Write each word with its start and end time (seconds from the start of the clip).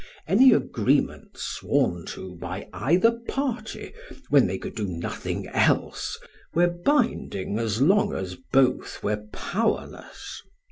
Any 0.27 0.51
agreements 0.51 1.43
sworn 1.43 2.07
to 2.07 2.35
by 2.37 2.67
either 2.73 3.11
party, 3.29 3.93
when 4.29 4.47
they 4.47 4.57
could 4.57 4.73
do 4.73 4.87
nothing 4.87 5.47
else, 5.49 6.17
were 6.55 6.69
binding 6.69 7.59
as 7.59 7.83
long 7.83 8.11
as 8.15 8.33
both 8.35 9.03
were 9.03 9.27
powerless. 9.31 10.41